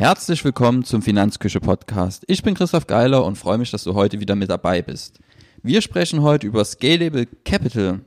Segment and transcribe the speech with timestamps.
[0.00, 2.24] Herzlich willkommen zum Finanzküche Podcast.
[2.26, 5.18] Ich bin Christoph Geiler und freue mich, dass du heute wieder mit dabei bist.
[5.62, 8.00] Wir sprechen heute über Scalable Capital,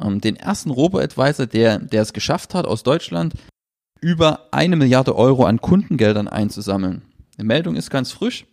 [0.00, 3.34] ähm, den ersten Robo-Advisor, der, der es geschafft hat, aus Deutschland
[4.00, 7.02] über eine Milliarde Euro an Kundengeldern einzusammeln.
[7.40, 8.46] Die Meldung ist ganz frisch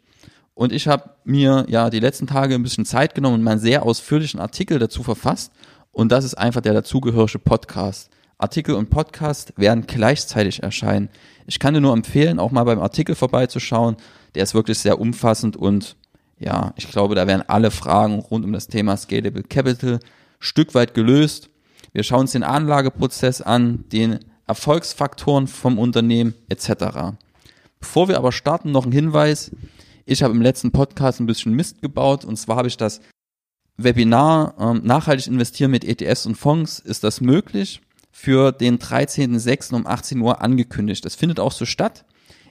[0.56, 3.84] und ich habe mir ja die letzten Tage ein bisschen Zeit genommen und meinen sehr
[3.84, 5.52] ausführlichen Artikel dazu verfasst
[5.92, 8.10] und das ist einfach der dazugehörige Podcast.
[8.40, 11.10] Artikel und Podcast werden gleichzeitig erscheinen.
[11.46, 13.98] Ich kann dir nur empfehlen, auch mal beim Artikel vorbeizuschauen.
[14.34, 15.98] Der ist wirklich sehr umfassend und
[16.40, 20.00] ja, ich glaube, da werden alle Fragen rund um das Thema Scalable Capital
[20.40, 21.50] Stück weit gelöst.
[21.92, 27.12] Wir schauen uns den Anlageprozess an, den Erfolgsfaktoren vom Unternehmen etc.
[27.82, 29.52] Bevor wir aber starten, noch ein Hinweis.
[30.06, 33.02] Ich habe im letzten Podcast ein bisschen Mist gebaut und zwar habe ich das
[33.76, 36.80] Webinar ähm, Nachhaltig investieren mit ETFs und Fonds.
[36.80, 37.82] Ist das möglich?
[38.22, 39.74] Für den 13.06.
[39.74, 41.06] um 18 Uhr angekündigt.
[41.06, 42.04] Das findet auch so statt.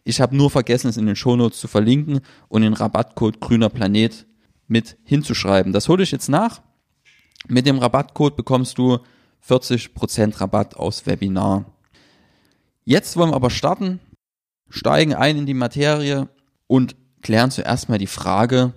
[0.02, 4.26] Ich habe nur vergessen, es in den Shownotes zu verlinken und den Rabattcode Grüner Planet
[4.66, 5.74] mit hinzuschreiben.
[5.74, 6.62] Das hole ich jetzt nach.
[7.48, 9.00] Mit dem Rabattcode bekommst du
[9.46, 11.66] 40% Rabatt aus Webinar.
[12.86, 14.00] Jetzt wollen wir aber starten,
[14.70, 16.30] steigen ein in die Materie
[16.66, 18.72] und klären zuerst mal die Frage,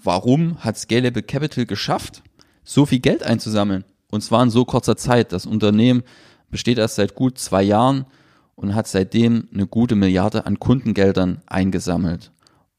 [0.00, 2.22] warum hat Scalable Capital geschafft,
[2.62, 3.84] so viel Geld einzusammeln?
[4.10, 5.32] Und zwar in so kurzer Zeit.
[5.32, 6.02] Das Unternehmen
[6.50, 8.06] besteht erst seit gut zwei Jahren
[8.54, 12.32] und hat seitdem eine gute Milliarde an Kundengeldern eingesammelt.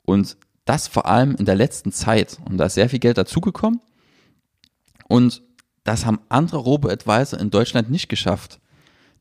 [0.04, 2.38] Und das vor allem in der letzten Zeit.
[2.48, 3.82] Und da ist sehr viel Geld dazugekommen.
[5.08, 5.42] Und
[5.84, 8.60] das haben andere Robo-Advisor in Deutschland nicht geschafft.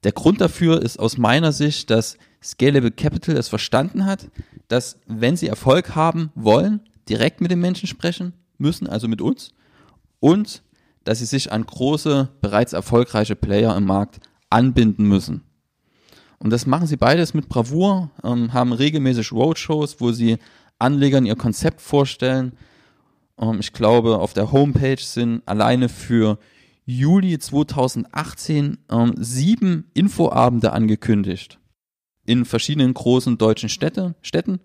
[0.05, 4.29] Der Grund dafür ist aus meiner Sicht, dass Scalable Capital es verstanden hat,
[4.69, 9.53] dass wenn sie Erfolg haben wollen, direkt mit den Menschen sprechen müssen, also mit uns,
[10.21, 10.63] und
[11.05, 14.20] dass sie sich an große, bereits erfolgreiche Player im Markt
[14.51, 15.42] anbinden müssen.
[16.39, 20.39] Und das machen sie beides mit Bravour, ähm, haben regelmäßig Roadshows, wo sie
[20.79, 22.53] Anlegern ihr Konzept vorstellen.
[23.41, 26.39] Ähm, ich glaube, auf der Homepage sind alleine für
[26.85, 31.58] Juli 2018 ähm, sieben Infoabende angekündigt
[32.25, 34.61] in verschiedenen großen deutschen Städte, Städten.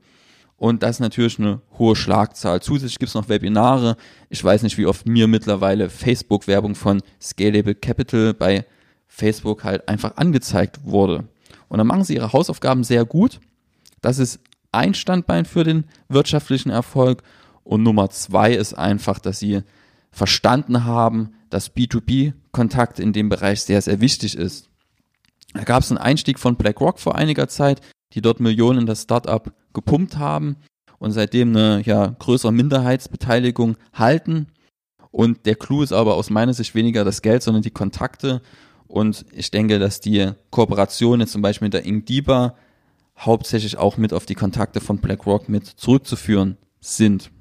[0.58, 2.62] Und das ist natürlich eine hohe Schlagzahl.
[2.62, 3.98] Zusätzlich gibt es noch Webinare.
[4.30, 8.66] Ich weiß nicht, wie oft mir mittlerweile Facebook-Werbung von Scalable Capital bei
[9.16, 11.25] Facebook halt einfach angezeigt wurde.
[11.68, 13.40] Und dann machen sie ihre Hausaufgaben sehr gut.
[14.01, 14.40] Das ist
[14.72, 17.22] ein Standbein für den wirtschaftlichen Erfolg.
[17.63, 19.62] Und Nummer zwei ist einfach, dass sie
[20.12, 24.69] verstanden haben, dass B2B-Kontakt in dem Bereich sehr, sehr wichtig ist.
[25.53, 27.81] Da gab es einen Einstieg von BlackRock vor einiger Zeit,
[28.13, 30.57] die dort Millionen in das Startup gepumpt haben
[30.97, 34.47] und seitdem eine ja, größere Minderheitsbeteiligung halten.
[35.12, 38.41] Und der Clou ist aber aus meiner Sicht weniger das Geld, sondern die Kontakte
[38.94, 42.56] und ich denke, dass die Kooperation jetzt zum Beispiel mit der Ingdiba
[43.18, 47.31] hauptsächlich auch mit auf die Kontakte von BlackRock mit zurückzuführen sind.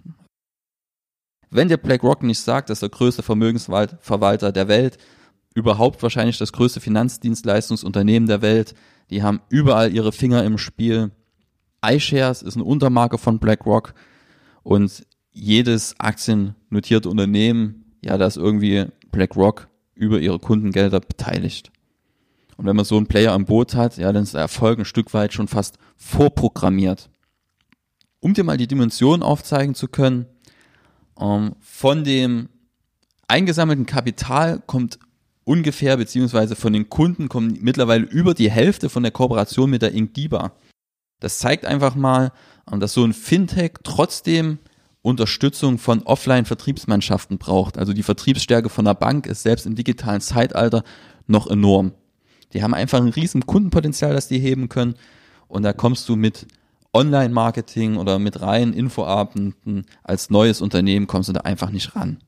[1.50, 4.96] Wenn der BlackRock nicht sagt, dass der größte Vermögensverwalter der Welt,
[5.54, 8.74] überhaupt wahrscheinlich das größte Finanzdienstleistungsunternehmen der Welt,
[9.10, 11.10] die haben überall ihre Finger im Spiel.
[11.84, 13.92] iShares ist eine Untermarke von BlackRock
[14.62, 21.70] und jedes aktiennotierte Unternehmen, ja, das irgendwie BlackRock über ihre Kundengelder beteiligt.
[22.56, 24.84] Und wenn man so einen Player am Boot hat, ja, dann ist der Erfolg ein
[24.84, 27.10] Stück weit schon fast vorprogrammiert.
[28.20, 30.26] Um dir mal die Dimension aufzeigen zu können,
[31.18, 32.48] ähm, von dem
[33.26, 34.98] eingesammelten Kapital kommt
[35.44, 39.92] ungefähr, beziehungsweise von den Kunden kommt mittlerweile über die Hälfte von der Kooperation mit der
[39.92, 40.52] Inkdiba.
[41.20, 42.32] Das zeigt einfach mal,
[42.70, 44.58] ähm, dass so ein Fintech trotzdem
[45.02, 47.76] Unterstützung von Offline-Vertriebsmannschaften braucht.
[47.76, 50.84] Also die Vertriebsstärke von der Bank ist selbst im digitalen Zeitalter
[51.26, 51.92] noch enorm.
[52.52, 54.94] Die haben einfach ein riesen Kundenpotenzial, das die heben können.
[55.48, 56.46] Und da kommst du mit
[56.94, 62.18] Online-Marketing oder mit reinen Infoabenden als neues Unternehmen kommst du da einfach nicht ran.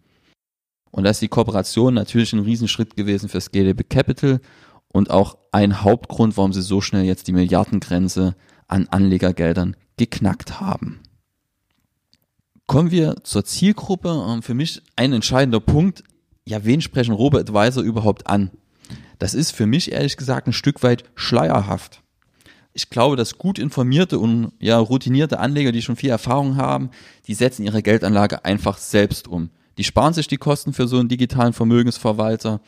[0.90, 4.40] Und da ist die Kooperation natürlich ein Riesenschritt gewesen für Scalable Capital
[4.88, 8.36] und auch ein Hauptgrund, warum sie so schnell jetzt die Milliardengrenze
[8.68, 11.00] an Anlegergeldern geknackt haben.
[12.66, 14.24] Kommen wir zur Zielgruppe.
[14.28, 16.02] Ähm, für mich ein entscheidender Punkt.
[16.46, 18.50] Ja, wen sprechen Robo-Advisor überhaupt an?
[19.18, 22.02] Das ist für mich ehrlich gesagt ein Stück weit schleierhaft.
[22.72, 26.90] Ich glaube, dass gut informierte und ja, routinierte Anleger, die schon viel Erfahrung haben,
[27.28, 29.50] die setzen ihre Geldanlage einfach selbst um.
[29.78, 32.60] Die sparen sich die Kosten für so einen digitalen Vermögensverwalter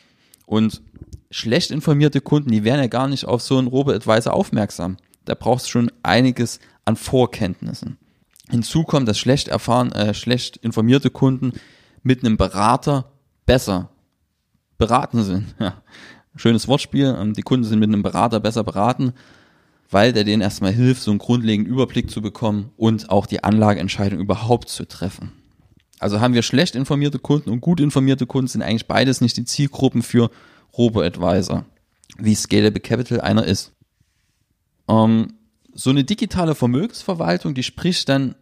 [0.45, 0.81] und
[1.29, 4.97] schlecht informierte Kunden, die werden ja gar nicht auf so einen Robo-Advisor aufmerksam.
[5.25, 7.97] Da braucht es schon einiges an Vorkenntnissen.
[8.49, 11.53] Hinzu kommt, dass schlecht erfahren, äh, schlecht informierte Kunden
[12.03, 13.11] mit einem Berater
[13.45, 13.89] besser
[14.77, 15.55] beraten sind.
[15.59, 15.81] Ja.
[16.35, 17.17] Schönes Wortspiel.
[17.19, 19.13] Ähm, die Kunden sind mit einem Berater besser beraten.
[19.89, 24.19] weil der denen erstmal hilft, so einen grundlegenden Überblick zu bekommen und auch die Anlageentscheidung
[24.19, 25.31] überhaupt zu treffen.
[25.99, 29.45] Also haben wir schlecht informierte Kunden und gut informierte Kunden sind eigentlich beides nicht die
[29.45, 30.29] Zielgruppen für
[30.77, 31.65] Robo-Advisor,
[32.17, 33.71] wie Scalable Capital einer ist.
[34.87, 35.36] Ähm,
[35.77, 38.33] so eine digitale Vermögensverwaltung, die spricht dann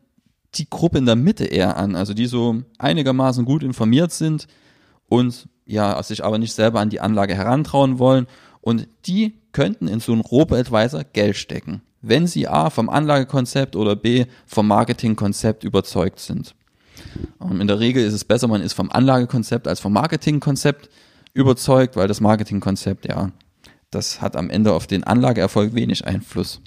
[0.56, 4.48] die Gruppe in der Mitte eher an, also die so einigermaßen gut informiert sind
[5.10, 8.28] und ja, sich aber nicht selber an die Anlage herantrauen wollen
[8.62, 13.98] und die könnten in so einen Robo-Advisor Geld stecken, wenn sie A vom Anlagekonzept oder
[13.98, 16.56] B vom Marketingkonzept überzeugt sind.
[17.42, 20.90] Ähm, in der Regel ist es besser, man ist vom Anlagekonzept als vom Marketingkonzept
[21.34, 23.32] überzeugt, weil das Marketingkonzept, ja,
[23.92, 26.62] das hat am Ende auf den Anlageerfolg wenig Einfluss.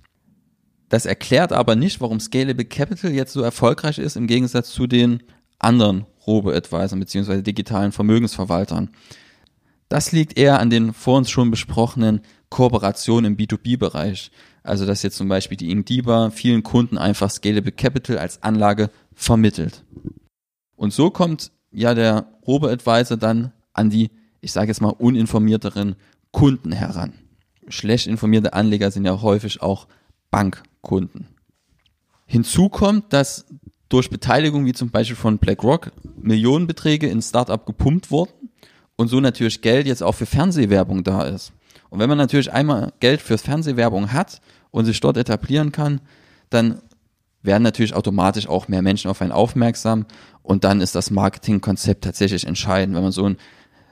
[0.88, 5.22] Das erklärt aber nicht, warum Scalable Capital jetzt so erfolgreich ist, im Gegensatz zu den
[5.58, 7.42] anderen Robo-Advisern bzw.
[7.42, 8.90] digitalen Vermögensverwaltern.
[9.88, 12.20] Das liegt eher an den vor uns schon besprochenen
[12.50, 14.30] Kooperationen im B2B-Bereich.
[14.62, 19.84] Also, dass jetzt zum Beispiel die Ingdiba vielen Kunden einfach Scalable Capital als Anlage vermittelt.
[20.76, 25.96] Und so kommt ja der Robo-Advisor dann an die, ich sage jetzt mal, uninformierteren
[26.32, 27.14] Kunden heran.
[27.68, 29.88] Schlecht informierte Anleger sind ja häufig auch
[30.30, 31.26] Bankkunden.
[32.26, 33.46] Hinzu kommt, dass
[33.88, 38.50] durch Beteiligung wie zum Beispiel von BlackRock Millionenbeträge in Startup gepumpt wurden
[38.96, 41.52] und so natürlich Geld jetzt auch für Fernsehwerbung da ist.
[41.90, 44.40] Und wenn man natürlich einmal Geld für Fernsehwerbung hat
[44.70, 46.00] und sich dort etablieren kann,
[46.50, 46.82] dann
[47.42, 50.06] werden natürlich automatisch auch mehr Menschen auf einen aufmerksam
[50.42, 52.94] und dann ist das Marketingkonzept tatsächlich entscheidend.
[52.94, 53.36] Wenn man so ein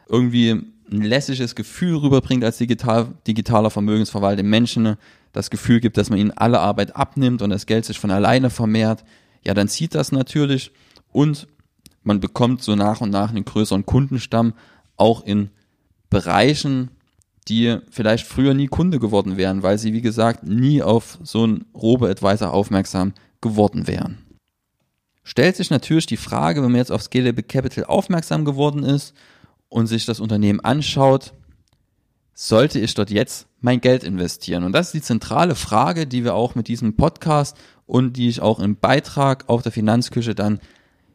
[0.09, 4.97] irgendwie ein lässiges Gefühl rüberbringt als digital, digitaler Vermögensverwalter, Menschen
[5.37, 8.51] das Gefühl gibt, dass man ihnen alle Arbeit abnimmt und das Geld sich von alleine
[8.51, 9.05] vermehrt,
[9.45, 10.73] ja, dann zieht das natürlich
[11.13, 11.47] und
[12.03, 14.55] man bekommt so nach und nach einen größeren Kundenstamm,
[14.97, 15.51] auch in
[16.09, 16.91] Bereichen,
[17.49, 21.67] die vielleicht früher nie Kunde geworden wären, weil sie, wie gesagt, nie auf so einen
[21.75, 24.19] Robo-Advisor aufmerksam geworden wären.
[25.23, 29.15] Stellt sich natürlich die Frage, wenn man jetzt auf Scalable Capital aufmerksam geworden ist
[29.69, 31.35] und sich das Unternehmen anschaut,
[32.39, 34.63] sollte ich dort jetzt mein Geld investieren?
[34.63, 37.57] Und das ist die zentrale Frage, die wir auch mit diesem Podcast
[37.87, 40.61] und die ich auch im Beitrag auf der Finanzküche dann,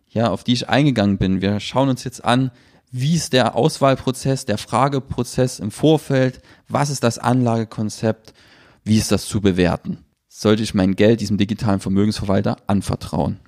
[0.09, 1.41] ja, auf die ich eingegangen bin.
[1.41, 2.50] Wir schauen uns jetzt an,
[2.91, 8.33] wie ist der Auswahlprozess, der Frageprozess im Vorfeld, was ist das Anlagekonzept,
[8.83, 10.00] wie ist das zu bewerten?
[10.27, 13.39] Sollte ich mein Geld diesem digitalen Vermögensverwalter anvertrauen?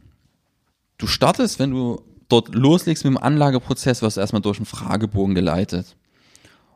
[0.99, 5.33] Du startest, wenn du dort loslegst mit dem Anlageprozess, wirst du erstmal durch einen Fragebogen
[5.33, 5.95] geleitet.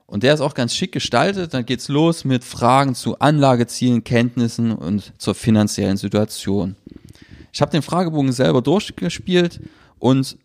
[0.07, 1.54] Und der ist auch ganz schick gestaltet.
[1.54, 6.75] Dann geht's los mit Fragen zu Anlagezielen, Kenntnissen und zur finanziellen Situation.
[7.51, 9.59] Ich habe den Fragebogen selber durchgespielt
[10.00, 10.38] und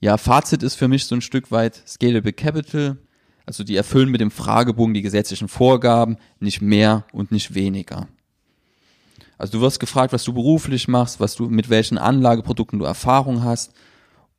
[0.00, 2.96] ja, Fazit ist für mich so ein Stück weit Scalable Capital.
[3.46, 8.08] Also die erfüllen mit dem Fragebogen die gesetzlichen Vorgaben, nicht mehr und nicht weniger.
[9.36, 13.42] Also du wirst gefragt, was du beruflich machst, was du mit welchen Anlageprodukten du Erfahrung
[13.42, 13.74] hast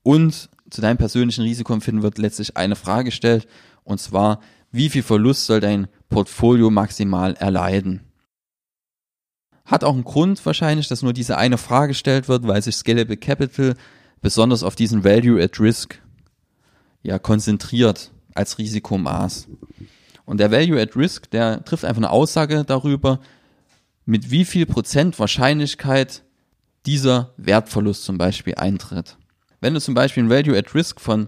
[0.02, 3.48] und zu deinem persönlichen Risikoempfinden wird letztlich eine Frage gestellt
[3.86, 4.42] und zwar,
[4.72, 8.02] wie viel Verlust soll dein Portfolio maximal erleiden?
[9.64, 13.16] Hat auch einen Grund wahrscheinlich, dass nur diese eine Frage gestellt wird, weil sich Scalable
[13.18, 13.76] Capital
[14.22, 16.02] besonders auf diesen Value at Risk
[17.04, 19.48] ja konzentriert als Risikomaß.
[20.26, 23.20] Und der Value at Risk, der trifft einfach eine Aussage darüber,
[24.06, 26.24] mit wie viel Prozent Wahrscheinlichkeit
[26.86, 29.18] dieser Wertverlust zum Beispiel eintritt.
[29.62, 31.28] Wenn du zum Beispiel ein Value at Risk von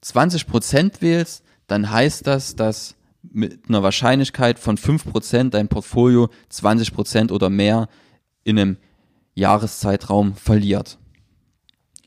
[0.00, 7.30] 20 Prozent wählst, dann heißt das, dass mit einer Wahrscheinlichkeit von 5% dein Portfolio 20%
[7.30, 7.88] oder mehr
[8.42, 8.76] in einem
[9.34, 10.98] Jahreszeitraum verliert.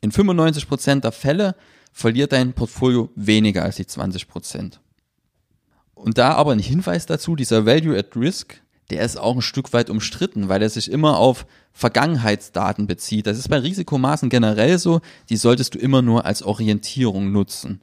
[0.00, 1.54] In 95% der Fälle
[1.92, 4.78] verliert dein Portfolio weniger als die 20%.
[5.94, 9.72] Und da aber ein Hinweis dazu, dieser Value at Risk, der ist auch ein Stück
[9.72, 13.26] weit umstritten, weil er sich immer auf Vergangenheitsdaten bezieht.
[13.28, 17.80] Das ist bei Risikomaßen generell so, die solltest du immer nur als Orientierung nutzen.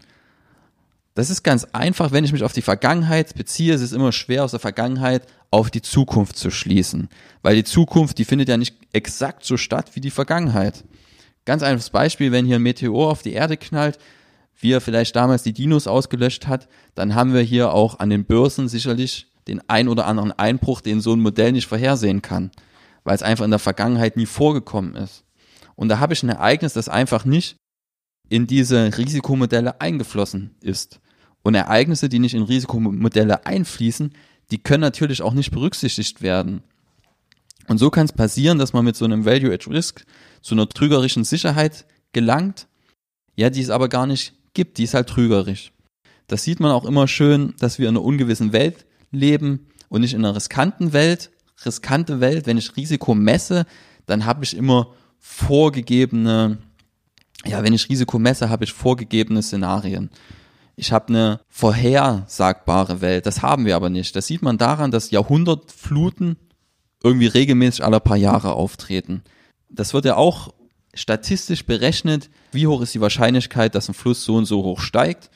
[1.20, 4.46] Das ist ganz einfach, wenn ich mich auf die Vergangenheit beziehe, es ist immer schwer
[4.46, 7.10] aus der Vergangenheit auf die Zukunft zu schließen,
[7.42, 10.86] weil die Zukunft, die findet ja nicht exakt so statt wie die Vergangenheit.
[11.44, 13.98] Ganz einfaches Beispiel, wenn hier ein Meteor auf die Erde knallt,
[14.62, 18.24] wie er vielleicht damals die Dinos ausgelöscht hat, dann haben wir hier auch an den
[18.24, 22.50] Börsen sicherlich den ein oder anderen Einbruch, den so ein Modell nicht vorhersehen kann,
[23.04, 25.26] weil es einfach in der Vergangenheit nie vorgekommen ist.
[25.76, 27.58] Und da habe ich ein Ereignis, das einfach nicht
[28.30, 31.02] in diese Risikomodelle eingeflossen ist.
[31.42, 34.14] Und Ereignisse, die nicht in Risikomodelle einfließen,
[34.52, 36.64] die können natürlich auch nicht berücksichtigt werden.
[37.68, 40.06] Und so kann es passieren, dass man mit so einem Value at Risk
[40.42, 42.68] zu einer trügerischen Sicherheit gelangt,
[43.36, 45.72] ja, die es aber gar nicht gibt, die ist halt trügerisch.
[46.28, 50.14] Das sieht man auch immer schön, dass wir in einer ungewissen Welt leben und nicht
[50.14, 51.32] in einer riskanten Welt.
[51.66, 52.48] riskante Welt.
[52.48, 53.66] Wenn ich Risiko messe,
[54.06, 56.58] dann habe ich immer vorgegebene,
[57.46, 60.10] ja, wenn ich Risiko messe, habe ich vorgegebene Szenarien.
[60.80, 63.26] Ich habe eine vorhersagbare Welt.
[63.26, 64.16] Das haben wir aber nicht.
[64.16, 66.38] Das sieht man daran, dass Jahrhundertfluten
[67.04, 69.22] irgendwie regelmäßig alle paar Jahre auftreten.
[69.70, 70.54] Das wird ja auch
[70.94, 75.30] statistisch berechnet, wie hoch ist die Wahrscheinlichkeit, dass ein Fluss so und so hoch steigt.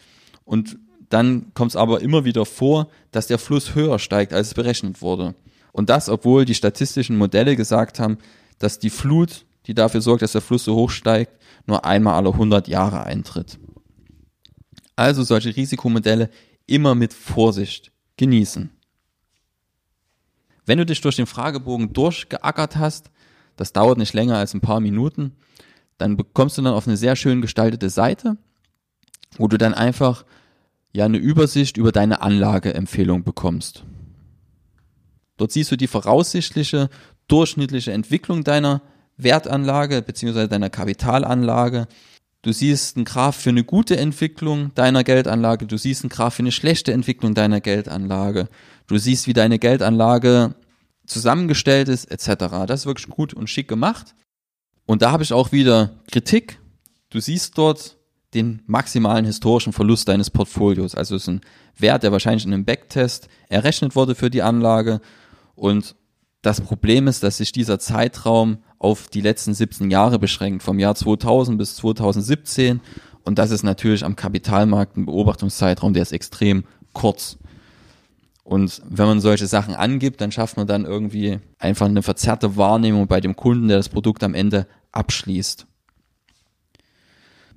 [0.45, 0.77] Und
[1.09, 5.01] dann kommt es aber immer wieder vor, dass der Fluss höher steigt, als es berechnet
[5.01, 5.35] wurde.
[5.73, 8.17] Und das, obwohl die statistischen Modelle gesagt haben,
[8.59, 11.33] dass die Flut, die dafür sorgt, dass der Fluss so hoch steigt,
[11.67, 13.59] nur einmal alle 100 Jahre eintritt.
[14.95, 16.29] Also solche Risikomodelle
[16.65, 18.69] immer mit Vorsicht genießen.
[20.65, 23.11] Wenn du dich durch den Fragebogen durchgeackert hast,
[23.55, 25.33] das dauert nicht länger als ein paar Minuten,
[25.97, 28.37] dann bekommst du dann auf eine sehr schön gestaltete Seite,
[29.37, 30.25] wo du dann einfach
[30.93, 33.83] ja eine Übersicht über deine Anlageempfehlung bekommst.
[35.37, 36.89] Dort siehst du die voraussichtliche
[37.27, 38.81] durchschnittliche Entwicklung deiner
[39.17, 40.47] Wertanlage bzw.
[40.47, 41.87] deiner Kapitalanlage.
[42.43, 46.43] Du siehst einen Graph für eine gute Entwicklung deiner Geldanlage, du siehst einen Graph für
[46.43, 48.49] eine schlechte Entwicklung deiner Geldanlage.
[48.85, 50.53] Du siehst, wie deine Geldanlage
[51.07, 52.65] zusammengestellt ist, etc.
[52.67, 54.13] Das ist wirklich gut und schick gemacht.
[54.85, 56.59] Und da habe ich auch wieder Kritik.
[57.09, 57.97] Du siehst dort
[58.33, 60.95] den maximalen historischen Verlust deines Portfolios.
[60.95, 61.41] Also es ist ein
[61.77, 64.99] Wert, der wahrscheinlich in einem Backtest errechnet wurde für die Anlage.
[65.55, 65.95] Und
[66.43, 70.93] das Problem ist, dass sich dieser Zeitraum auf die letzten 17 Jahre beschränkt, vom Jahr
[70.93, 72.81] 2000 bis 2017.
[73.23, 77.37] Und das ist natürlich am Kapitalmarkt ein Beobachtungszeitraum, der ist extrem kurz.
[78.43, 83.07] Und wenn man solche Sachen angibt, dann schafft man dann irgendwie einfach eine verzerrte Wahrnehmung
[83.07, 85.65] bei dem Kunden, der das Produkt am Ende abschließt.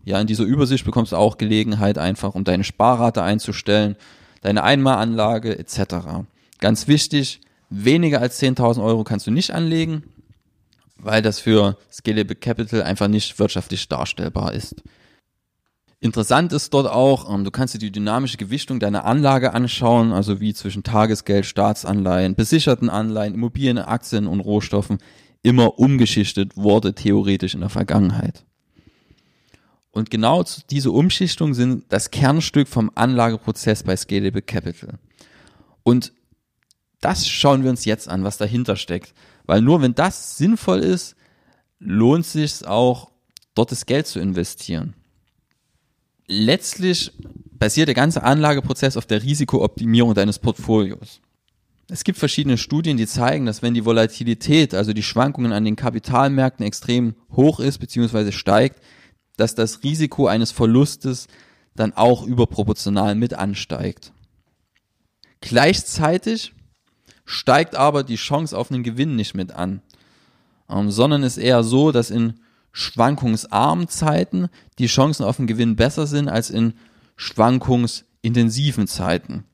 [0.04, 3.96] Ja, in dieser Übersicht bekommst du auch Gelegenheit, einfach um deine Sparrate einzustellen,
[4.42, 5.96] deine Einmalanlage etc.
[6.60, 10.04] Ganz wichtig, weniger als 10.000 Euro kannst du nicht anlegen,
[10.98, 14.82] weil das für Scalable Capital einfach nicht wirtschaftlich darstellbar ist.
[15.98, 20.40] Interessant ist dort auch, ähm, du kannst dir die dynamische Gewichtung deiner Anlage anschauen, also
[20.40, 24.98] wie zwischen Tagesgeld, Staatsanleihen, besicherten Anleihen, Immobilien, Aktien und Rohstoffen
[25.42, 28.44] immer umgeschichtet wurde, theoretisch in der Vergangenheit.
[29.90, 34.98] Und genau diese Umschichtungen sind das Kernstück vom Anlageprozess bei Scalable Capital.
[35.82, 36.12] Und
[37.00, 39.14] das schauen wir uns jetzt an, was dahinter steckt.
[39.44, 41.16] Weil nur wenn das sinnvoll ist,
[41.78, 43.10] lohnt sich auch,
[43.54, 44.94] dort das Geld zu investieren.
[46.26, 47.12] Letztlich
[47.58, 51.20] basiert der ganze Anlageprozess auf der Risikooptimierung deines Portfolios.
[51.88, 55.76] Es gibt verschiedene Studien, die zeigen, dass wenn die Volatilität, also die Schwankungen an den
[55.76, 58.32] Kapitalmärkten extrem hoch ist bzw.
[58.32, 58.82] steigt,
[59.36, 61.28] dass das Risiko eines Verlustes
[61.76, 64.12] dann auch überproportional mit ansteigt.
[65.40, 66.55] Gleichzeitig
[67.26, 69.82] steigt aber die Chance auf einen Gewinn nicht mit an,
[70.70, 72.40] ähm, sondern ist eher so, dass in
[72.72, 76.74] schwankungsarmen Zeiten die Chancen auf einen Gewinn besser sind als in
[77.16, 79.44] schwankungsintensiven Zeiten.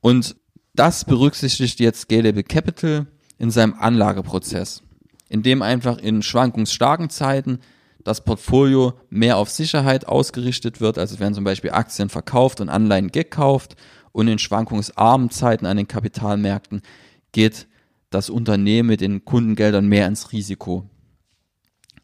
[0.00, 0.36] Und
[0.74, 3.06] das berücksichtigt jetzt Scalable Capital
[3.38, 4.82] in seinem Anlageprozess,
[5.28, 7.60] indem einfach in schwankungsstarken Zeiten
[8.02, 10.98] das Portfolio mehr auf Sicherheit ausgerichtet wird.
[10.98, 13.76] Also werden zum Beispiel Aktien verkauft und Anleihen gekauft
[14.18, 16.82] und in schwankungsarmen Zeiten an den Kapitalmärkten
[17.30, 17.68] geht
[18.10, 20.90] das Unternehmen mit den Kundengeldern mehr ins Risiko.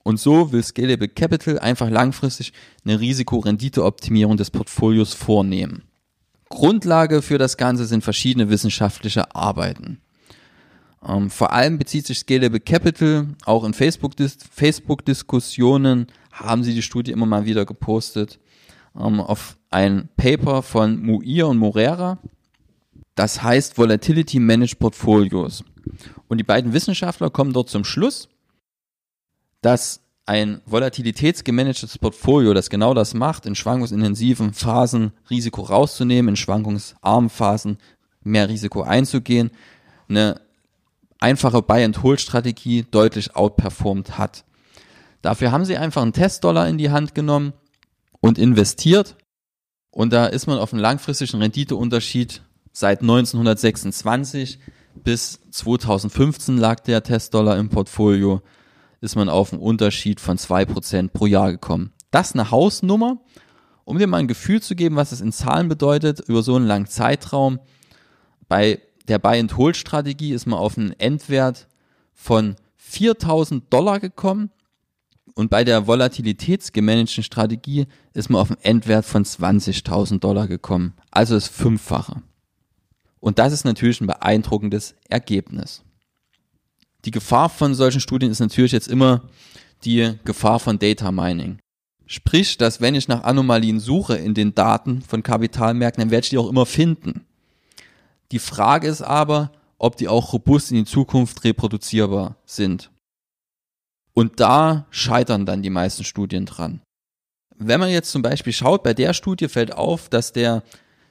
[0.04, 2.52] Und so will Scalable Capital einfach langfristig
[2.85, 5.83] eine Risikorenditeoptimierung des Portfolios vornehmen.
[6.50, 10.00] Grundlage für das Ganze sind verschiedene wissenschaftliche Arbeiten.
[11.04, 17.26] Ähm, vor allem bezieht sich Scalable Capital, auch in Facebook-Diskussionen haben sie die Studie immer
[17.26, 18.38] mal wieder gepostet,
[18.97, 22.19] ähm, auf ein Paper von Muir und Morera.
[23.16, 25.64] Das heißt Volatility Managed Portfolios.
[26.28, 28.28] Und die beiden Wissenschaftler kommen dort zum Schluss,
[29.62, 37.28] dass ein volatilitätsgemanagtes Portfolio, das genau das macht, in schwankungsintensiven Phasen Risiko rauszunehmen, in schwankungsarmen
[37.28, 37.78] Phasen
[38.23, 39.50] mehr Risiko einzugehen,
[40.09, 40.40] eine
[41.19, 44.45] einfache Buy-and-Hold-Strategie deutlich outperformt hat.
[45.21, 47.54] Dafür haben sie einfach einen Testdollar in die Hand genommen
[48.21, 49.16] und investiert.
[49.95, 54.59] Und da ist man auf einen langfristigen Renditeunterschied seit 1926
[54.93, 58.43] bis 2015 lag der Testdollar im Portfolio,
[59.01, 61.93] ist man auf einen Unterschied von 2% pro Jahr gekommen.
[62.11, 63.21] Das ist eine Hausnummer,
[63.85, 66.67] um dir mal ein Gefühl zu geben, was es in Zahlen bedeutet über so einen
[66.67, 67.61] langen Zeitraum.
[68.49, 71.69] Bei der Buy-and-Hold-Strategie ist man auf einen Endwert
[72.15, 74.51] von 4000 Dollar gekommen
[75.35, 80.95] und bei der volatilitätsgemanagten Strategie ist man auf einen Endwert von 20.000 Dollar gekommen.
[81.11, 82.23] Also das Fünffache.
[83.19, 85.83] Und das ist natürlich ein beeindruckendes Ergebnis.
[87.05, 89.23] Die Gefahr von solchen Studien ist natürlich jetzt immer
[89.85, 91.59] die Gefahr von Data Mining.
[92.07, 96.31] Sprich, dass wenn ich nach Anomalien suche in den Daten von Kapitalmärkten, dann werde ich
[96.31, 97.25] die auch immer finden.
[98.31, 102.91] Die Frage ist aber, ob die auch robust in die Zukunft reproduzierbar sind.
[104.14, 106.80] Und da scheitern dann die meisten Studien dran.
[107.56, 110.62] Wenn man jetzt zum Beispiel schaut, bei der Studie fällt auf, dass der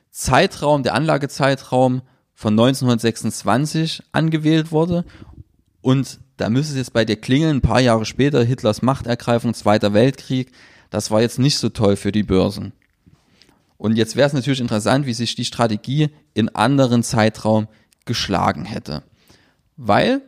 [0.10, 2.02] Zeitraum, der Anlagezeitraum
[2.34, 5.06] von 1926 angewählt wurde
[5.82, 9.94] und da müsste es jetzt bei dir klingeln, ein paar Jahre später, Hitlers Machtergreifung, Zweiter
[9.94, 10.52] Weltkrieg,
[10.90, 12.74] das war jetzt nicht so toll für die Börsen.
[13.78, 17.68] Und jetzt wäre es natürlich interessant, wie sich die Strategie in anderen Zeitraum
[18.06, 19.04] geschlagen hätte.
[19.76, 20.22] Weil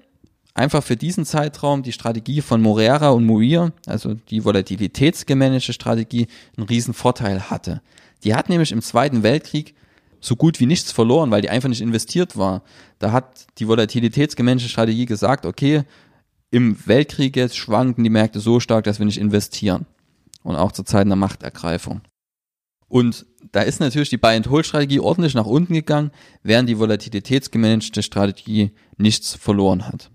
[0.55, 6.65] einfach für diesen Zeitraum die Strategie von Morera und Muir, also die volatilitätsgemanagte Strategie, einen
[6.65, 7.81] riesen Vorteil hatte.
[8.23, 9.75] Die hat nämlich im Zweiten Weltkrieg
[10.19, 12.63] so gut wie nichts verloren, weil die einfach nicht investiert war.
[12.97, 15.83] Da hat die volatilitätsgemanagte Strategie gesagt, okay,
[16.49, 19.85] im Weltkrieg jetzt schwanken die Märkte so stark, dass wir nicht investieren.
[20.41, 22.01] Und auch zur Zeit einer Machtergreifung.
[22.87, 26.11] Und da ist natürlich die Buy-and-Hold-Strategie ordentlich nach unten gegangen,
[26.43, 30.11] während die volatilitätsgemanagte Strategie nichts verloren hat.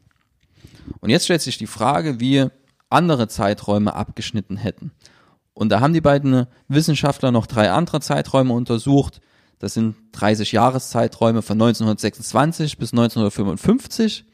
[1.01, 2.47] Und jetzt stellt sich die Frage, wie
[2.89, 4.93] andere Zeiträume abgeschnitten hätten.
[5.55, 9.21] Und da haben die beiden Wissenschaftler noch drei andere Zeiträume untersucht.
[9.59, 14.25] Das sind 30 Jahreszeiträume von 1926 bis 1955.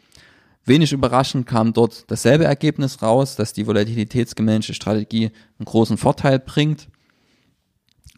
[0.64, 6.88] Wenig überraschend kam dort dasselbe Ergebnis raus, dass die volatilitätsgemanagte Strategie einen großen Vorteil bringt.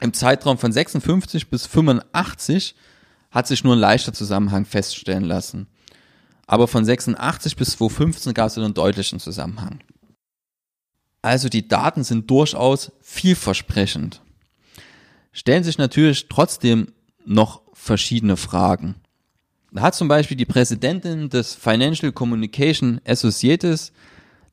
[0.01, 2.75] Im Zeitraum von 56 bis 85
[3.31, 5.67] hat sich nur ein leichter Zusammenhang feststellen lassen.
[6.49, 9.81] Aber von 86 bis 2015 gab es einen deutlichen Zusammenhang.
[11.21, 14.23] Also die Daten sind durchaus vielversprechend.
[15.31, 16.93] Stellen sich natürlich trotzdem
[17.27, 18.95] noch verschiedene Fragen.
[19.73, 23.93] Da hat zum Beispiel die Präsidentin des Financial Communication Associates,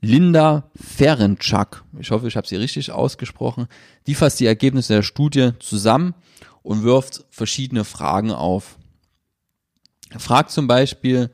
[0.02, 3.68] Linda Ferenczak, ich hoffe, ich habe sie richtig ausgesprochen,
[4.06, 6.14] die fasst die Ergebnisse der Studie zusammen
[6.62, 8.78] und wirft verschiedene Fragen auf.
[10.18, 11.32] Fragt zum Beispiel,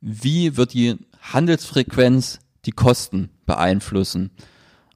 [0.00, 4.30] wie wird die Handelsfrequenz die Kosten beeinflussen?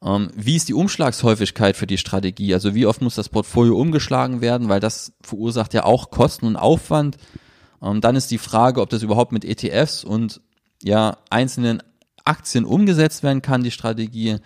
[0.02, 2.54] Ähm, wie ist die Umschlagshäufigkeit für die Strategie?
[2.54, 6.56] Also wie oft muss das Portfolio umgeschlagen werden, weil das verursacht ja auch Kosten und
[6.56, 7.16] Aufwand.
[7.80, 10.40] Ähm, dann ist die Frage, ob das überhaupt mit ETFs und
[10.82, 11.82] ja einzelnen
[12.24, 14.38] Aktien umgesetzt werden kann, die Strategie.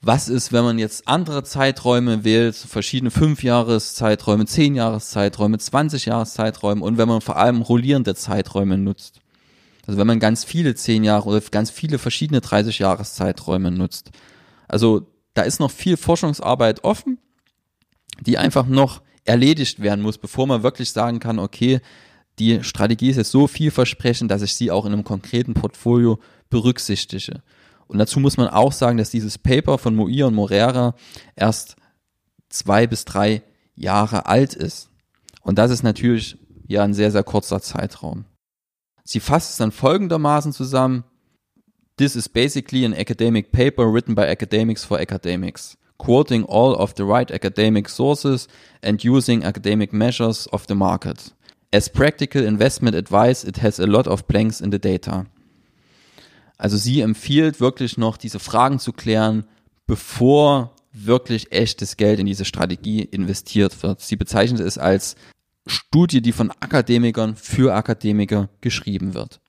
[0.00, 7.20] Was ist, wenn man jetzt andere Zeiträume wählt, verschiedene 5-Jahres-Zeiträume, 10-Jahres-Zeiträume, 20-Jahres-Zeiträume und wenn man
[7.20, 9.20] vor allem rollierende Zeiträume nutzt?
[9.86, 14.10] Also wenn man ganz viele 10 Jahre oder ganz viele verschiedene 30-Jahres-Zeiträume nutzt.
[14.68, 17.18] Also da ist noch viel Forschungsarbeit offen,
[18.20, 21.80] die einfach noch erledigt werden muss, bevor man wirklich sagen kann, okay,
[22.38, 27.42] die Strategie ist jetzt so vielversprechend, dass ich sie auch in einem konkreten Portfolio berücksichtige.
[27.88, 30.94] Und dazu muss man auch sagen, dass dieses Paper von Moir und Morera
[31.34, 31.76] erst
[32.50, 33.42] zwei bis drei
[33.74, 34.90] Jahre alt ist.
[35.42, 38.26] Und das ist natürlich ja ein sehr, sehr kurzer Zeitraum.
[39.04, 41.04] Sie fasst es dann folgendermaßen zusammen.
[41.96, 47.04] This is basically an academic paper written by academics for academics, quoting all of the
[47.04, 48.48] right academic sources
[48.82, 51.34] and using academic measures of the market.
[51.72, 55.26] As practical investment advice, it has a lot of blanks in the data.
[56.58, 59.46] Also sie empfiehlt wirklich noch diese Fragen zu klären,
[59.86, 64.00] bevor wirklich echtes Geld in diese Strategie investiert wird.
[64.00, 65.14] Sie bezeichnet es als
[65.66, 69.40] Studie, die von Akademikern für Akademiker geschrieben wird.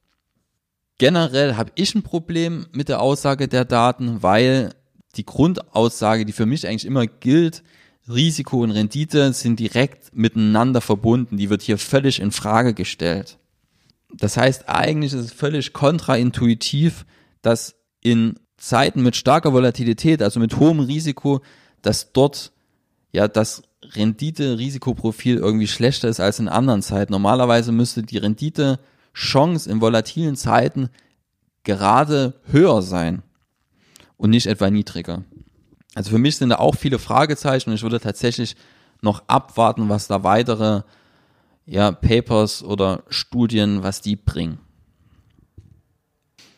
[0.99, 4.75] Generell habe ich ein Problem mit der Aussage der Daten, weil
[5.15, 7.63] die Grundaussage, die für mich eigentlich immer gilt,
[8.07, 11.37] Risiko und Rendite sind direkt miteinander verbunden.
[11.37, 13.38] Die wird hier völlig in Frage gestellt.
[14.11, 17.05] Das heißt, eigentlich ist es völlig kontraintuitiv,
[17.41, 21.41] dass in Zeiten mit starker Volatilität, also mit hohem Risiko,
[21.81, 22.51] dass dort
[23.11, 27.13] ja das Rendite-Risikoprofil irgendwie schlechter ist als in anderen Zeiten.
[27.13, 30.89] Normalerweise müsste die Rendite-Chance in volatilen Zeiten
[31.63, 33.23] gerade höher sein
[34.17, 35.23] und nicht etwa niedriger.
[35.95, 38.55] Also für mich sind da auch viele Fragezeichen und ich würde tatsächlich
[39.01, 40.81] noch abwarten, was da weitere
[41.69, 44.57] ja, Papers oder Studien, was die bringen.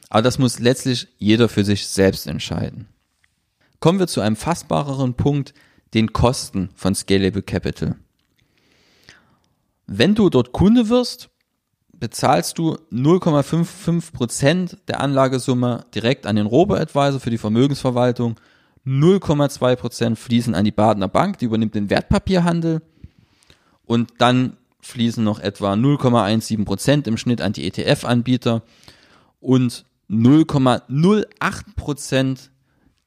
[0.10, 2.88] Aber das muss letztlich jeder für sich selbst entscheiden.
[3.80, 5.54] Kommen wir zu einem fassbareren Punkt,
[5.93, 7.95] den Kosten von Scalable Capital.
[9.86, 11.30] Wenn du dort Kunde wirst,
[11.91, 18.39] bezahlst du 0,55% der Anlagesumme direkt an den Robo-Advisor für die Vermögensverwaltung,
[18.86, 22.82] 0,2% fließen an die Badener Bank, die übernimmt den Wertpapierhandel
[23.86, 28.63] und dann fließen noch etwa 0,17 Prozent im Schnitt an die ETF-Anbieter
[29.39, 32.52] und 0,08 Prozent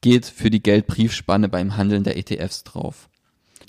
[0.01, 3.09] geht für die Geldbriefspanne beim Handeln der ETFs drauf.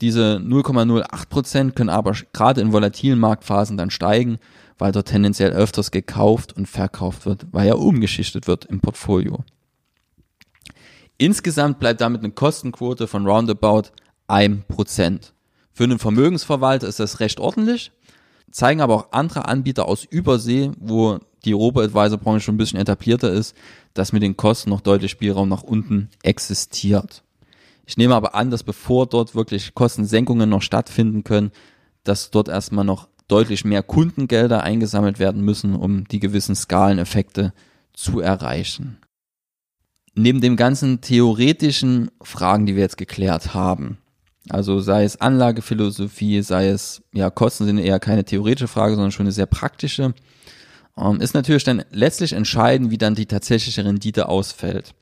[0.01, 4.39] Diese 0,08 Prozent können aber gerade in volatilen Marktphasen dann steigen,
[4.79, 9.45] weil dort tendenziell öfters gekauft und verkauft wird, weil ja umgeschichtet wird im Portfolio.
[11.19, 13.89] Insgesamt bleibt damit eine Kostenquote von roundabout
[14.29, 15.33] 1%.
[15.73, 17.93] Für einen Vermögensverwalter ist das recht ordentlich,
[18.51, 23.55] zeigen aber auch andere Anbieter aus Übersee, wo die Robo-Advisor-Branche schon ein bisschen etablierter ist,
[23.95, 27.23] dass mit den Kosten noch deutlich Spielraum nach unten existiert.
[27.87, 31.53] Ich nehme aber an, dass bevor dort wirklich Kostensenkungen noch stattfinden können,
[32.03, 37.53] dass dort erstmal noch deutlich mehr Kundengelder eingesammelt werden müssen, um die gewissen Skaleneffekte
[37.93, 38.99] zu erreichen.
[40.15, 43.99] Neben dem ganzen theoretischen Fragen, die wir jetzt geklärt haben,
[44.49, 49.27] also sei es Anlagephilosophie, sei es, ja, Kosten sind eher keine theoretische Frage, sondern schon
[49.27, 50.15] eine sehr praktische,
[50.97, 54.95] ähm, ist natürlich dann letztlich entscheidend, wie dann die tatsächliche Rendite ausfällt.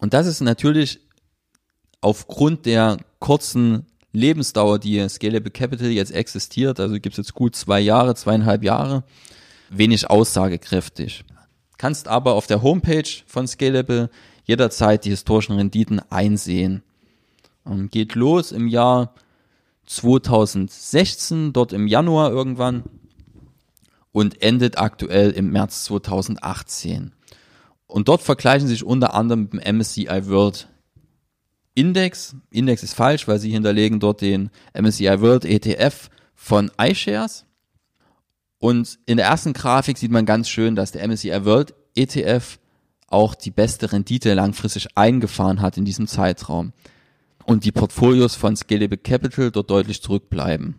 [0.00, 1.00] Und das ist natürlich
[2.00, 7.80] aufgrund der kurzen Lebensdauer, die Scalable Capital jetzt existiert, also gibt es jetzt gut zwei
[7.80, 9.04] Jahre, zweieinhalb Jahre,
[9.70, 11.24] wenig aussagekräftig.
[11.78, 14.10] Kannst aber auf der Homepage von Scalable
[14.44, 16.82] jederzeit die historischen Renditen einsehen.
[17.66, 19.14] Ähm, geht los im Jahr
[19.86, 22.84] 2016, dort im Januar irgendwann
[24.12, 27.12] und endet aktuell im März 2018.
[27.86, 30.68] Und dort vergleichen sich unter anderem mit dem MSCI World
[31.74, 32.36] Index.
[32.50, 37.46] Index ist falsch, weil sie hinterlegen dort den MSCI World ETF von iShares.
[38.58, 42.58] Und in der ersten Grafik sieht man ganz schön, dass der MSCI World ETF
[43.08, 46.72] auch die beste Rendite langfristig eingefahren hat in diesem Zeitraum.
[47.44, 50.76] Und die Portfolios von Scalable Capital dort deutlich zurückbleiben.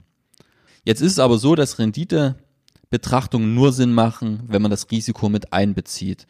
[0.86, 5.54] Jetzt ist es aber so, dass Renditebetrachtungen nur Sinn machen, wenn man das Risiko mit
[5.54, 6.28] einbezieht.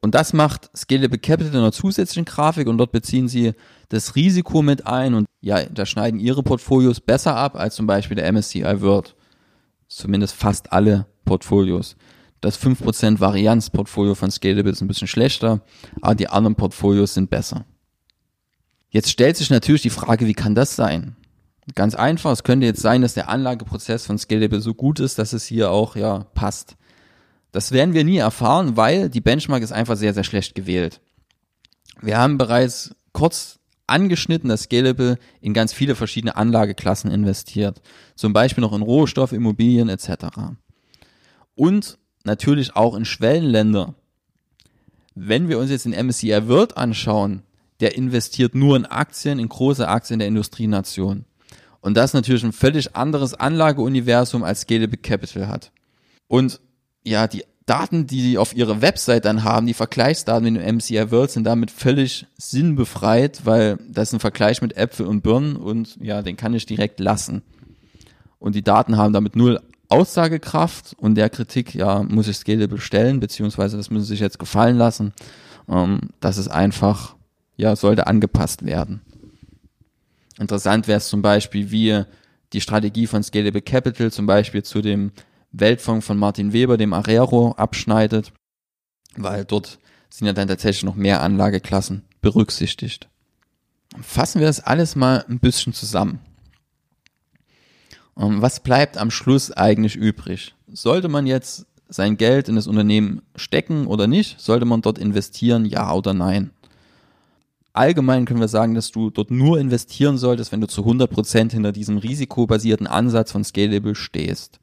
[0.00, 3.54] Und das macht Scalable Capital in einer zusätzlichen Grafik und dort beziehen sie
[3.88, 8.16] das Risiko mit ein und ja, da schneiden ihre Portfolios besser ab als zum Beispiel
[8.16, 9.16] der MSCI World.
[9.88, 11.96] Zumindest fast alle Portfolios.
[12.40, 15.62] Das 5% Varianz-Portfolio von Scalable ist ein bisschen schlechter,
[16.00, 17.64] aber die anderen Portfolios sind besser.
[18.90, 21.16] Jetzt stellt sich natürlich die Frage, wie kann das sein?
[21.74, 25.34] Ganz einfach, es könnte jetzt sein, dass der Anlageprozess von Scalable so gut ist, dass
[25.34, 26.76] es hier auch ja passt.
[27.52, 31.00] Das werden wir nie erfahren, weil die Benchmark ist einfach sehr, sehr schlecht gewählt.
[32.00, 37.82] Wir haben bereits kurz angeschnitten, dass Scalable in ganz viele verschiedene Anlageklassen investiert.
[38.14, 40.26] Zum Beispiel noch in Rohstoff, Immobilien etc.
[41.54, 43.94] Und natürlich auch in Schwellenländer.
[45.14, 47.42] Wenn wir uns jetzt den MSCI World anschauen,
[47.80, 51.24] der investiert nur in Aktien, in große Aktien der Industrienation.
[51.80, 55.70] Und das ist natürlich ein völlig anderes Anlageuniversum als Scalable Capital hat.
[56.26, 56.60] Und
[57.04, 61.10] ja, die Daten, die sie auf ihrer Website dann haben, die Vergleichsdaten mit dem MCI
[61.10, 65.96] World sind damit völlig sinnbefreit, weil das ist ein Vergleich mit Äpfel und Birnen und
[66.00, 67.42] ja, den kann ich direkt lassen.
[68.38, 69.60] Und die Daten haben damit null
[69.90, 74.38] Aussagekraft und der Kritik, ja, muss ich Scalable stellen, beziehungsweise das müssen sie sich jetzt
[74.38, 75.12] gefallen lassen.
[75.68, 77.16] Ähm, das ist einfach,
[77.58, 79.02] ja, sollte angepasst werden.
[80.38, 82.04] Interessant wäre es zum Beispiel, wie
[82.52, 85.12] die Strategie von Scalable Capital zum Beispiel zu dem
[85.52, 88.32] Weltfonds von Martin Weber, dem Arero, abschneidet,
[89.16, 93.08] weil dort sind ja dann tatsächlich noch mehr Anlageklassen berücksichtigt.
[94.00, 96.20] Fassen wir das alles mal ein bisschen zusammen.
[98.16, 100.54] Ähm, was bleibt am Schluss eigentlich übrig?
[100.68, 104.40] Sollte man jetzt sein Geld in das Unternehmen stecken oder nicht?
[104.40, 106.50] Sollte man dort investieren, ja oder nein?
[107.72, 111.72] Allgemein können wir sagen, dass du dort nur investieren solltest, wenn du zu 100% hinter
[111.72, 114.58] diesem risikobasierten Ansatz von Scalable stehst.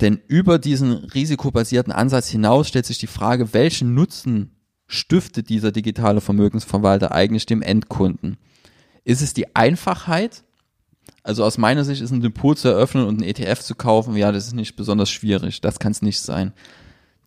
[0.00, 4.52] Denn über diesen risikobasierten Ansatz hinaus stellt sich die Frage, welchen Nutzen
[4.86, 8.36] stiftet dieser digitale Vermögensverwalter eigentlich dem Endkunden?
[9.04, 10.44] Ist es die Einfachheit?
[11.22, 14.32] Also aus meiner Sicht ist ein Depot zu eröffnen und ein ETF zu kaufen, ja,
[14.32, 15.60] das ist nicht besonders schwierig.
[15.60, 16.52] Das kann es nicht sein.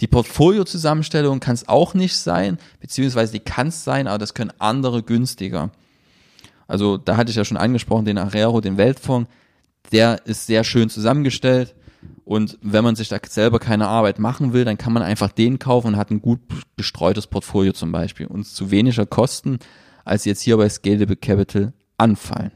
[0.01, 4.51] Die Portfoliozusammenstellung kann es auch nicht sein, beziehungsweise die kann es sein, aber das können
[4.59, 5.71] andere günstiger.
[6.67, 9.29] Also da hatte ich ja schon angesprochen, den Arero, den Weltfonds,
[9.91, 11.75] der ist sehr schön zusammengestellt
[12.25, 15.59] und wenn man sich da selber keine Arbeit machen will, dann kann man einfach den
[15.59, 16.39] kaufen und hat ein gut
[16.77, 19.59] gestreutes Portfolio zum Beispiel und zu weniger Kosten,
[20.05, 22.51] als jetzt hier bei Scalable Capital anfallen.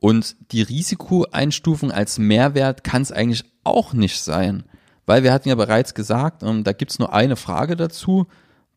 [0.00, 4.64] Und die Risikoeinstufung als Mehrwert kann es eigentlich auch nicht sein,
[5.06, 8.26] weil wir hatten ja bereits gesagt, ähm, da gibt's nur eine Frage dazu.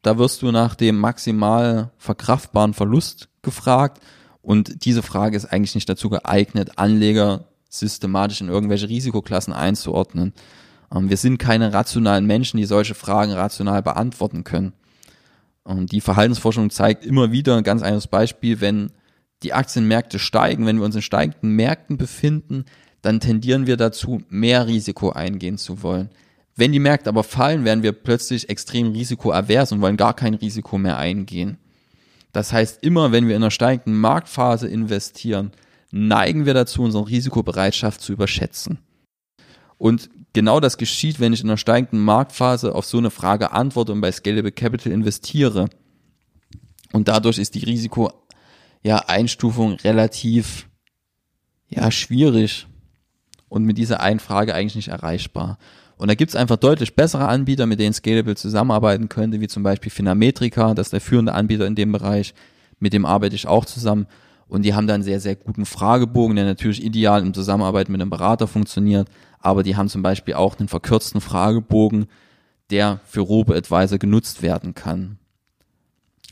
[0.01, 4.01] Da wirst du nach dem maximal verkraftbaren Verlust gefragt
[4.47, 10.33] und diese Frage ist eigentlich nicht dazu geeignet, Anleger systematisch in irgendwelche Risikoklassen einzuordnen.
[10.93, 14.71] Ähm, wir sind keine rationalen Menschen, die solche Fragen rational beantworten können.
[15.63, 18.91] Und die Verhaltensforschung zeigt immer wieder ein ganz einfaches Beispiel, wenn
[19.43, 22.63] die Aktienmärkte steigen, wenn wir uns in steigenden Märkten befinden,
[23.07, 26.09] dann tendieren wir dazu, mehr Risiko eingehen zu wollen.
[26.57, 30.77] Wenn die Märkte aber fallen, werden wir plötzlich extrem risikoavers und wollen gar kein Risiko
[30.77, 31.57] mehr eingehen.
[32.33, 35.53] Das heißt, immer wenn wir in einer steigenden Marktphase investieren,
[35.89, 38.79] neigen wir dazu, unsere Risikobereitschaft zu überschätzen.
[39.77, 43.93] Und genau das geschieht, wenn ich in einer steigenden Marktphase auf so eine Frage antworte
[43.93, 45.69] und bei Scalable Capital investiere.
[46.91, 48.11] Und dadurch ist die Risiko
[48.83, 50.67] ja, Einstufung relativ
[51.69, 52.67] ja, schwierig
[53.49, 55.57] und mit dieser einen Frage eigentlich nicht erreichbar.
[55.97, 59.91] Und da gibt's einfach deutlich bessere Anbieter, mit denen Scalable zusammenarbeiten könnte, wie zum Beispiel
[59.91, 62.33] Finametrica, das ist der führende Anbieter in dem Bereich,
[62.79, 64.05] mit dem arbeite ich auch zusammen.
[64.47, 67.99] Und die haben da einen sehr, sehr guten Fragebogen, der natürlich ideal in Zusammenarbeit mit
[67.99, 72.05] einem Berater funktioniert, aber die haben zum Beispiel auch einen verkürzten Fragebogen,
[72.69, 75.17] der für Robo-Advisor genutzt werden kann.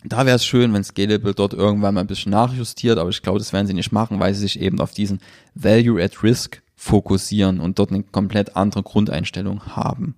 [0.03, 3.39] Da wäre es schön, wenn Scalable dort irgendwann mal ein bisschen nachjustiert, aber ich glaube,
[3.39, 5.19] das werden sie nicht machen, weil sie sich eben auf diesen
[5.55, 10.15] Value at Risk fokussieren und dort eine komplett andere Grundeinstellung haben.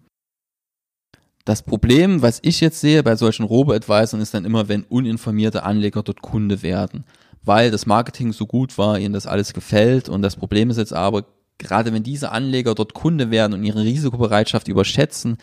[1.46, 6.04] Das Problem, was ich jetzt sehe bei solchen Robo-Advisern, ist dann immer, wenn uninformierte Anleger
[6.04, 7.06] dort Kunde werden,
[7.41, 10.91] weil das Marketing so gut war, ihnen das alles gefällt und das Problem ist jetzt
[10.93, 11.26] aber,
[11.58, 15.38] gerade wenn diese Anleger dort Kunde werden und ihre Risikobereitschaft überschätzen,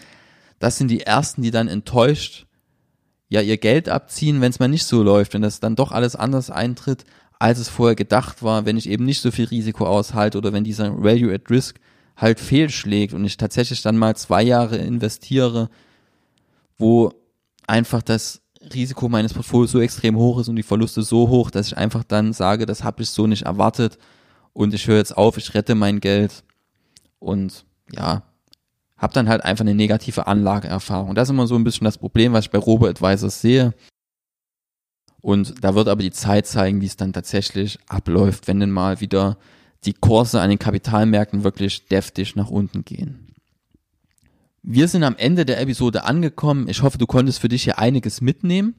[0.59, 2.47] das sind die ersten, die dann enttäuscht
[3.29, 6.15] ja ihr Geld abziehen, wenn es mal nicht so läuft, wenn das dann doch alles
[6.17, 7.05] anders eintritt,
[7.45, 10.65] als es vorher gedacht war, wenn ich eben nicht so viel Risiko aushalte oder wenn
[10.65, 11.79] dieser Value at Risk
[12.17, 15.69] halt fehlschlägt und ich tatsächlich dann mal zwei Jahre investiere,
[16.79, 17.13] wo
[17.67, 18.41] einfach das
[18.73, 22.03] Risiko meines Portfolios so extrem hoch ist und die Verluste so hoch, dass ich einfach
[22.03, 23.99] dann sage, das habe ich so nicht erwartet
[24.55, 26.45] und ich höre jetzt auf, ich rette mein Geld
[27.19, 28.23] und ja,
[28.97, 31.15] habe dann halt einfach eine negative Anlageerfahrung.
[31.15, 33.75] Das ist immer so ein bisschen das Problem, was ich bei Robo-Advisors sehe.
[35.25, 39.01] Und da wird aber die Zeit zeigen, wie es dann tatsächlich abläuft, wenn denn mal
[39.01, 39.39] wieder
[39.87, 43.33] die Kurse an den Kapitalmärkten wirklich deftig nach unten gehen.
[44.63, 46.69] Wir sind am Ende der Episode angekommen.
[46.69, 48.75] Ich hoffe, du konntest für dich hier einiges mitnehmen.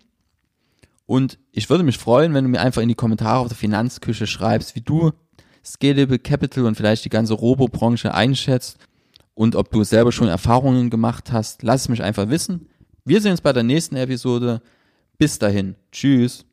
[1.07, 4.27] Und ich würde mich freuen, wenn du mir einfach in die Kommentare auf der Finanzküche
[4.27, 5.13] schreibst, wie du
[5.65, 8.77] Scalable Capital und vielleicht die ganze Robo-Branche einschätzt
[9.33, 12.69] und ob du selber schon Erfahrungen gemacht hast, lass es mich einfach wissen.
[13.03, 14.61] Wir sehen uns bei der nächsten Episode.
[15.17, 15.75] Bis dahin.
[15.91, 16.45] Tschüss.